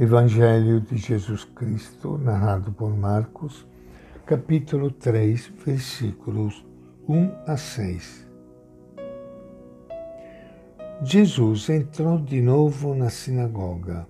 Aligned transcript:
Evangelho 0.00 0.80
de 0.80 0.96
Jesus 0.96 1.44
Cristo, 1.44 2.16
narrado 2.16 2.72
por 2.72 2.96
Marcos, 2.96 3.66
capítulo 4.24 4.90
3, 4.90 5.52
versículos 5.62 6.64
1 7.06 7.30
a 7.46 7.54
6. 7.58 8.26
Jesus 11.02 11.68
entrou 11.68 12.16
de 12.18 12.40
novo 12.40 12.94
na 12.94 13.10
sinagoga, 13.10 14.06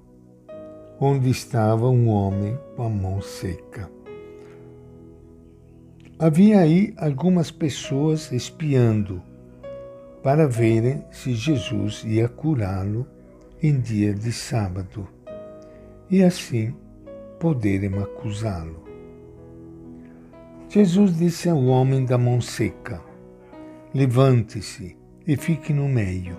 onde 1.00 1.28
estava 1.28 1.88
um 1.88 2.08
homem 2.08 2.56
com 2.76 2.84
a 2.84 2.88
mão 2.88 3.20
seca. 3.20 3.90
Havia 6.20 6.60
aí 6.60 6.94
algumas 6.98 7.50
pessoas 7.50 8.30
espiando 8.30 9.20
para 10.22 10.46
verem 10.46 11.04
se 11.10 11.34
Jesus 11.34 12.04
ia 12.04 12.28
curá-lo 12.28 13.08
em 13.60 13.80
dia 13.80 14.14
de 14.14 14.30
sábado 14.32 15.08
e 16.10 16.24
assim 16.24 16.74
poderem 17.38 17.96
acusá-lo. 17.98 18.82
Jesus 20.68 21.16
disse 21.16 21.48
ao 21.48 21.64
homem 21.64 22.04
da 22.04 22.18
mão 22.18 22.40
seca: 22.40 23.00
Levante-se 23.94 24.96
e 25.26 25.36
fique 25.36 25.72
no 25.72 25.88
meio. 25.88 26.36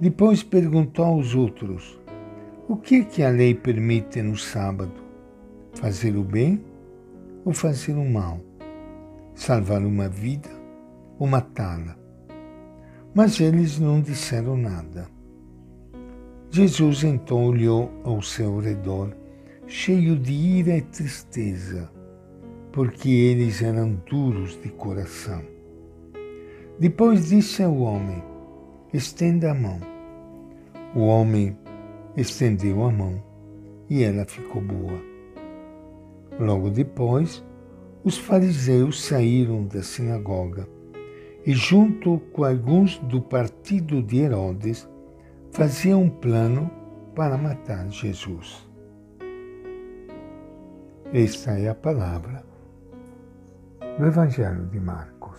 Depois 0.00 0.42
perguntou 0.42 1.04
aos 1.04 1.34
outros: 1.34 2.00
O 2.68 2.76
que 2.76 2.96
é 2.96 3.04
que 3.04 3.22
a 3.22 3.30
lei 3.30 3.54
permite 3.54 4.22
no 4.22 4.36
sábado? 4.36 5.02
Fazer 5.74 6.16
o 6.16 6.22
bem 6.22 6.64
ou 7.44 7.52
fazer 7.52 7.94
o 7.94 8.04
mal? 8.04 8.40
Salvar 9.34 9.82
uma 9.82 10.08
vida 10.08 10.50
ou 11.18 11.26
matá-la? 11.26 11.96
Mas 13.14 13.40
eles 13.40 13.78
não 13.78 14.00
disseram 14.00 14.56
nada. 14.56 15.13
Jesus 16.54 17.02
então 17.02 17.46
olhou 17.46 17.90
ao 18.04 18.22
seu 18.22 18.60
redor, 18.60 19.12
cheio 19.66 20.14
de 20.14 20.32
ira 20.32 20.76
e 20.76 20.82
tristeza, 20.82 21.90
porque 22.70 23.10
eles 23.10 23.60
eram 23.60 24.00
duros 24.08 24.56
de 24.62 24.68
coração. 24.68 25.42
Depois 26.78 27.28
disse 27.28 27.60
ao 27.60 27.76
homem: 27.78 28.22
Estenda 28.92 29.50
a 29.50 29.54
mão. 29.54 29.80
O 30.94 31.00
homem 31.00 31.58
estendeu 32.16 32.84
a 32.84 32.92
mão 32.92 33.20
e 33.90 34.04
ela 34.04 34.24
ficou 34.24 34.62
boa. 34.62 35.02
Logo 36.38 36.70
depois, 36.70 37.44
os 38.04 38.16
fariseus 38.16 39.02
saíram 39.02 39.64
da 39.64 39.82
sinagoga 39.82 40.68
e, 41.44 41.52
junto 41.52 42.20
com 42.32 42.44
alguns 42.44 42.96
do 42.98 43.20
partido 43.20 44.00
de 44.00 44.18
Herodes, 44.18 44.88
fazia 45.54 45.96
um 45.96 46.10
plano 46.10 46.68
para 47.14 47.38
matar 47.38 47.88
Jesus. 47.88 48.68
Esta 51.12 51.52
é 51.52 51.68
a 51.68 51.74
palavra 51.76 52.44
do 53.96 54.04
Evangelho 54.04 54.66
de 54.66 54.80
Marcos. 54.80 55.38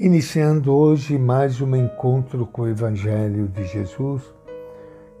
Iniciando 0.00 0.74
hoje 0.74 1.16
mais 1.16 1.60
um 1.60 1.76
encontro 1.76 2.44
com 2.44 2.62
o 2.62 2.68
Evangelho 2.68 3.46
de 3.46 3.62
Jesus, 3.66 4.34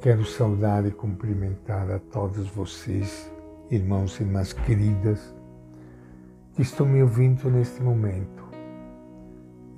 quero 0.00 0.24
saudar 0.24 0.84
e 0.84 0.90
cumprimentar 0.90 1.88
a 1.88 2.00
todos 2.00 2.48
vocês, 2.48 3.30
irmãos 3.70 4.18
e 4.18 4.24
irmãs 4.24 4.52
queridas, 4.52 5.32
que 6.54 6.62
estão 6.62 6.84
me 6.84 7.00
ouvindo 7.00 7.48
neste 7.48 7.80
momento 7.80 8.39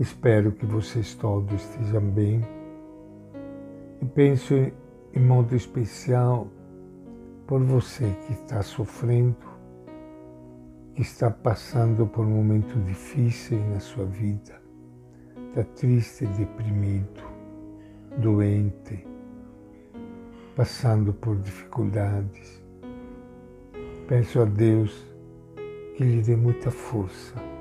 Espero 0.03 0.51
que 0.51 0.67
vocês 0.67 1.15
todos 1.15 1.53
estejam 1.53 2.03
bem 2.11 2.41
e 4.01 4.05
penso 4.05 4.53
em 4.53 5.21
modo 5.21 5.55
especial 5.55 6.49
por 7.47 7.63
você 7.63 8.13
que 8.27 8.33
está 8.33 8.63
sofrendo, 8.63 9.37
que 10.97 11.03
está 11.03 11.31
passando 11.31 12.05
por 12.05 12.27
um 12.27 12.31
momento 12.31 12.81
difícil 12.81 13.61
na 13.69 13.79
sua 13.79 14.05
vida, 14.05 14.61
está 15.51 15.63
triste, 15.77 16.27
deprimido, 16.27 17.23
doente, 18.19 19.07
passando 20.57 21.13
por 21.13 21.37
dificuldades. 21.37 22.61
Peço 24.09 24.41
a 24.41 24.47
Deus 24.47 25.07
que 25.97 26.03
lhe 26.03 26.21
dê 26.23 26.35
muita 26.35 26.73
força 26.73 27.52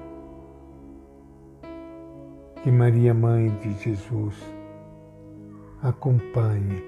que 2.63 2.71
Maria, 2.71 3.11
Mãe 3.11 3.49
de 3.61 3.73
Jesus, 3.73 4.35
acompanhe 5.81 6.83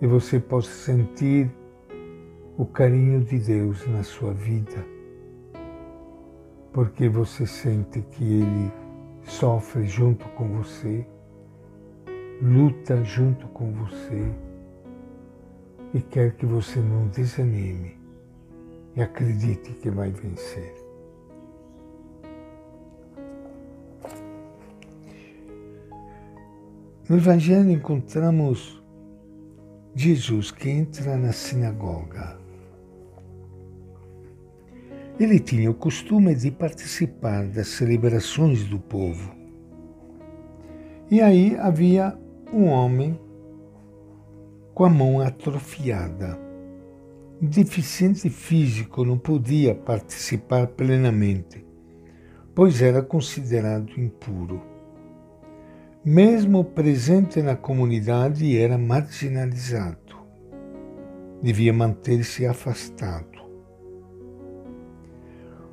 e 0.00 0.06
você 0.06 0.38
possa 0.38 0.70
sentir 0.70 1.50
o 2.56 2.64
carinho 2.64 3.24
de 3.24 3.38
Deus 3.40 3.84
na 3.88 4.04
sua 4.04 4.32
vida, 4.32 4.84
porque 6.72 7.08
você 7.08 7.44
sente 7.44 8.02
que 8.02 8.40
Ele 8.40 8.72
sofre 9.24 9.84
junto 9.84 10.28
com 10.30 10.62
você, 10.62 11.04
luta 12.40 13.02
junto 13.02 13.48
com 13.48 13.72
você 13.72 14.32
e 15.92 16.00
quer 16.00 16.36
que 16.36 16.46
você 16.46 16.78
não 16.78 17.08
desanime 17.08 17.98
e 18.94 19.02
acredite 19.02 19.72
que 19.72 19.90
vai 19.90 20.10
vencer. 20.10 20.85
No 27.08 27.18
Evangelho 27.18 27.70
encontramos 27.70 28.82
Jesus 29.94 30.50
que 30.50 30.68
entra 30.68 31.16
na 31.16 31.30
sinagoga. 31.30 32.36
Ele 35.20 35.38
tinha 35.38 35.70
o 35.70 35.74
costume 35.74 36.34
de 36.34 36.50
participar 36.50 37.46
das 37.46 37.68
celebrações 37.68 38.64
do 38.64 38.80
povo. 38.80 39.30
E 41.08 41.20
aí 41.20 41.56
havia 41.60 42.18
um 42.52 42.64
homem 42.64 43.16
com 44.74 44.84
a 44.84 44.90
mão 44.90 45.20
atrofiada. 45.20 46.36
deficiente 47.40 48.28
físico 48.28 49.04
não 49.04 49.16
podia 49.16 49.76
participar 49.76 50.66
plenamente, 50.66 51.64
pois 52.52 52.82
era 52.82 53.00
considerado 53.00 53.92
impuro 53.96 54.75
mesmo 56.08 56.62
presente 56.62 57.42
na 57.42 57.56
comunidade, 57.56 58.56
era 58.56 58.78
marginalizado. 58.78 60.14
Devia 61.42 61.72
manter-se 61.72 62.46
afastado. 62.46 63.44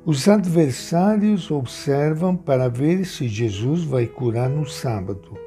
Os 0.04 0.28
adversários 0.28 1.52
observam 1.52 2.36
para 2.36 2.68
ver 2.68 3.04
se 3.04 3.28
Jesus 3.28 3.84
vai 3.84 4.06
curar 4.08 4.50
no 4.50 4.66
sábado. 4.66 5.38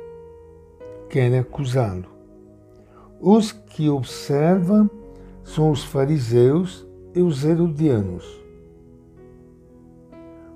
Querem 1.10 1.40
acusá-lo. 1.40 2.08
Os 3.20 3.52
que 3.52 3.90
observam 3.90 4.90
são 5.44 5.70
os 5.70 5.84
fariseus 5.84 6.88
e 7.14 7.22
os 7.22 7.44
herodianos. 7.44 8.42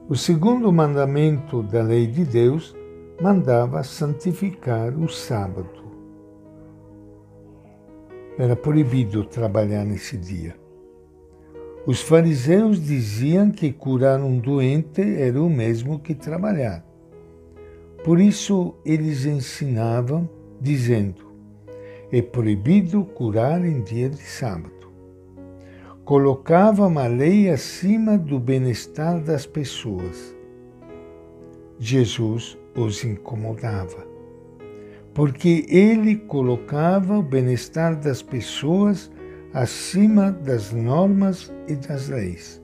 O 0.07 0.15
segundo 0.15 0.71
mandamento 0.71 1.61
da 1.61 1.83
lei 1.83 2.07
de 2.07 2.23
Deus 2.23 2.79
mandava 3.21 3.83
santificar 3.83 4.97
o 4.97 5.07
sábado. 5.07 5.69
Era 8.35 8.55
proibido 8.55 9.23
trabalhar 9.23 9.85
nesse 9.85 10.17
dia. 10.17 10.55
Os 11.85 12.01
fariseus 12.01 12.83
diziam 12.83 13.51
que 13.51 13.71
curar 13.71 14.19
um 14.21 14.39
doente 14.39 15.01
era 15.01 15.39
o 15.39 15.47
mesmo 15.47 15.99
que 15.99 16.15
trabalhar. 16.15 16.83
Por 18.03 18.19
isso 18.19 18.73
eles 18.83 19.25
ensinavam, 19.25 20.27
dizendo: 20.59 21.31
é 22.11 22.23
proibido 22.23 23.05
curar 23.05 23.63
em 23.63 23.81
dia 23.81 24.09
de 24.09 24.23
sábado. 24.23 24.91
Colocavam 26.03 26.97
a 26.97 27.05
lei 27.05 27.49
acima 27.49 28.17
do 28.17 28.39
bem-estar 28.39 29.21
das 29.21 29.45
pessoas. 29.45 30.35
Jesus 31.77 32.57
os 32.75 33.03
incomodava, 33.03 34.07
porque 35.13 35.65
ele 35.67 36.15
colocava 36.15 37.17
o 37.17 37.23
bem-estar 37.23 37.95
das 37.95 38.21
pessoas 38.21 39.11
acima 39.53 40.31
das 40.31 40.71
normas 40.71 41.53
e 41.67 41.75
das 41.75 42.07
leis. 42.07 42.61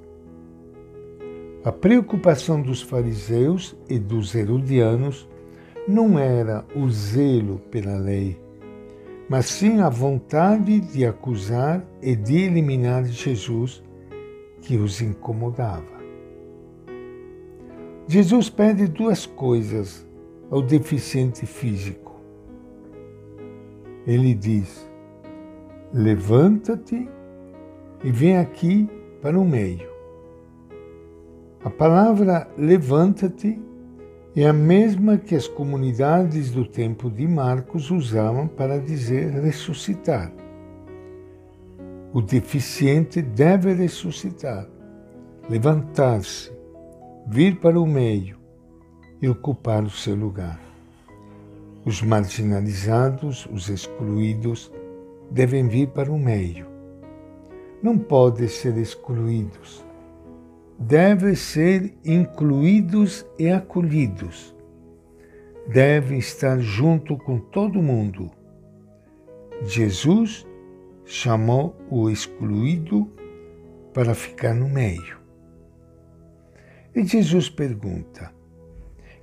A 1.64 1.72
preocupação 1.72 2.62
dos 2.62 2.82
fariseus 2.82 3.76
e 3.90 4.00
dos 4.00 4.34
herodianos 4.34 5.28
não 5.88 6.18
era 6.18 6.66
o 6.76 6.90
zelo 6.90 7.60
pela 7.72 7.98
lei, 7.98 8.40
mas 9.30 9.48
sim 9.48 9.82
a 9.82 9.90
vontade 9.90 10.80
de 10.80 11.06
acusar 11.06 11.86
e 12.02 12.16
de 12.16 12.38
eliminar 12.38 13.04
Jesus 13.06 13.84
que 14.62 14.78
os 14.78 15.02
incomodava. 15.02 15.97
Jesus 18.08 18.50
pede 18.50 18.88
duas 18.88 19.26
coisas 19.26 20.08
ao 20.50 20.62
deficiente 20.62 21.46
físico: 21.46 22.16
ele 24.06 24.34
diz: 24.34 24.90
Levanta-te 25.94 27.10
e 28.04 28.12
vem 28.12 28.38
aqui 28.38 28.90
para 29.22 29.38
o 29.38 29.44
meio. 29.44 29.90
A 31.64 31.70
palavra 31.70 32.50
levanta-te 32.58 33.60
é 34.34 34.46
a 34.46 34.54
mesma 34.54 35.18
que 35.18 35.36
as 35.36 35.48
comunidades 35.48 36.52
do 36.52 36.64
tempo 36.64 37.10
de 37.10 37.28
Marcos 37.28 37.92
usavam 37.92 38.48
para 38.48 38.80
dizer 38.80 39.32
ressuscitar. 39.32 40.32
O 42.14 42.22
deficiente 42.22 43.22
deve 43.22 43.74
ressuscitar, 43.74 44.70
levantar-se, 45.50 46.57
vir 47.30 47.58
para 47.58 47.78
o 47.78 47.86
meio 47.86 48.38
e 49.22 49.28
ocupar 49.28 49.84
o 49.84 49.90
seu 49.90 50.16
lugar. 50.16 50.58
Os 51.84 52.02
marginalizados, 52.02 53.46
os 53.52 53.68
excluídos, 53.68 54.72
devem 55.30 55.68
vir 55.68 55.90
para 55.90 56.10
o 56.10 56.18
meio. 56.18 56.66
Não 57.84 57.98
podem 57.98 58.48
ser 58.48 58.78
excluídos. 58.78 59.86
Devem 60.80 61.36
ser 61.36 61.94
incluídos 62.06 63.26
e 63.38 63.50
acolhidos. 63.50 64.56
Devem 65.68 66.20
estar 66.20 66.60
junto 66.60 67.18
com 67.18 67.40
todo 67.40 67.82
mundo. 67.82 68.32
Jesus 69.64 70.48
chamou 71.04 71.76
o 71.90 72.10
excluído 72.10 73.12
para 73.94 74.16
ficar 74.16 74.54
no 74.54 74.70
meio. 74.70 75.27
E 76.98 77.04
Jesus 77.04 77.48
pergunta: 77.48 78.32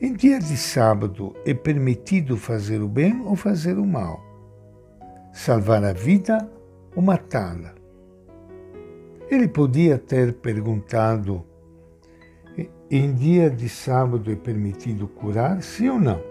em 0.01 0.13
dia 0.13 0.39
de 0.39 0.57
sábado 0.57 1.35
é 1.45 1.53
permitido 1.53 2.37
fazer 2.37 2.81
o 2.81 2.87
bem 2.87 3.21
ou 3.23 3.35
fazer 3.35 3.79
o 3.79 3.85
mal? 3.85 4.23
Salvar 5.33 5.83
a 5.83 5.93
vida 5.93 6.49
ou 6.95 7.03
matá-la? 7.03 7.75
Ele 9.29 9.49
podia 9.49 9.99
ter 9.99 10.35
perguntado: 10.35 11.45
em 12.89 13.13
dia 13.13 13.51
de 13.51 13.69
sábado 13.69 14.31
é 14.31 14.37
permitido 14.37 15.09
curar, 15.09 15.61
sim 15.61 15.89
ou 15.89 15.99
não? 15.99 16.23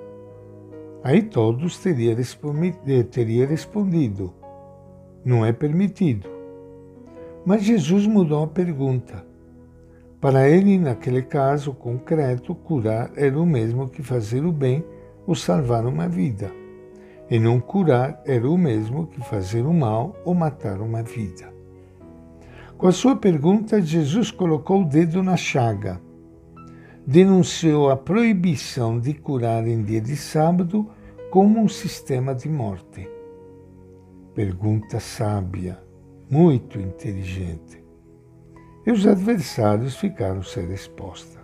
Aí 1.03 1.23
todos 1.23 1.77
teriam 1.77 2.15
respondido, 2.15 3.03
teria 3.11 3.45
respondido: 3.45 4.33
não 5.25 5.45
é 5.45 5.51
permitido. 5.51 6.29
Mas 7.45 7.63
Jesus 7.63 8.07
mudou 8.07 8.45
a 8.45 8.47
pergunta. 8.47 9.32
Para 10.23 10.47
ele, 10.47 10.79
naquele 10.79 11.21
caso 11.21 11.73
concreto, 11.73 12.55
curar 12.55 13.11
era 13.13 13.37
o 13.37 13.45
mesmo 13.45 13.89
que 13.89 14.01
fazer 14.01 14.45
o 14.45 14.53
bem 14.53 14.81
ou 15.27 15.35
salvar 15.35 15.85
uma 15.85 16.07
vida. 16.07 16.49
E 17.29 17.37
não 17.37 17.59
curar 17.59 18.21
era 18.25 18.49
o 18.49 18.57
mesmo 18.57 19.07
que 19.07 19.19
fazer 19.19 19.65
o 19.65 19.73
mal 19.73 20.15
ou 20.23 20.33
matar 20.33 20.79
uma 20.79 21.03
vida. 21.03 21.53
Com 22.77 22.87
a 22.87 22.93
sua 22.93 23.17
pergunta, 23.17 23.81
Jesus 23.81 24.31
colocou 24.31 24.83
o 24.83 24.85
dedo 24.85 25.21
na 25.21 25.35
chaga. 25.35 25.99
Denunciou 27.05 27.89
a 27.89 27.97
proibição 27.97 28.97
de 28.97 29.13
curar 29.13 29.67
em 29.67 29.83
dia 29.83 29.99
de 29.99 30.15
sábado 30.15 30.89
como 31.29 31.59
um 31.59 31.67
sistema 31.67 32.33
de 32.33 32.47
morte. 32.47 33.09
Pergunta 34.33 35.01
sábia, 35.01 35.83
muito 36.29 36.79
inteligente. 36.79 37.82
E 38.85 38.91
os 38.91 39.05
adversários 39.07 39.95
ficaram 39.95 40.43
sem 40.43 40.67
resposta. 40.67 41.39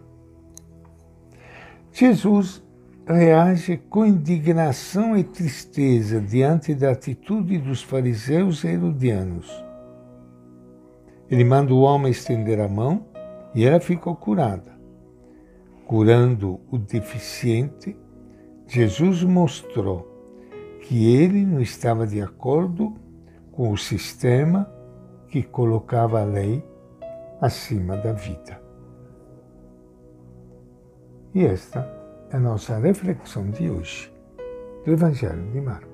Jesus 1.92 2.62
reage 3.08 3.78
com 3.90 4.06
indignação 4.06 5.18
e 5.18 5.24
tristeza 5.24 6.22
diante 6.22 6.76
da 6.76 6.92
atitude 6.92 7.58
dos 7.58 7.82
fariseus 7.82 8.64
e 8.64 8.68
herodianos. 8.68 9.50
Ele 11.30 11.44
manda 11.44 11.74
o 11.74 11.82
homem 11.82 12.12
estender 12.12 12.60
a 12.60 12.68
mão 12.68 13.06
e 13.56 13.66
ela 13.66 13.80
ficou 13.80 14.16
curada. 14.16 14.78
Curando 15.86 16.60
o 16.70 16.78
deficiente, 16.78 17.98
Jesus 18.68 19.24
mostrou 19.24 20.08
que 20.82 21.16
ele 21.16 21.46
não 21.46 21.60
estava 21.60 22.06
de 22.06 22.22
acordo 22.22 22.94
com 23.52 23.72
o 23.72 23.78
sistema 23.78 24.72
que 25.28 25.42
colocava 25.42 26.22
a 26.22 26.26
lei 26.26 26.64
acima 27.42 27.98
da 27.98 28.14
vida. 28.14 28.62
E 31.34 31.46
esta 31.46 31.88
é 32.32 32.38
a 32.38 32.40
nossa 32.40 32.78
reflexão 32.78 33.50
de 33.52 33.70
hoje 33.70 34.14
do 34.86 34.92
Evangelho 34.92 35.52
de 35.52 35.62
Marcos. 35.62 35.89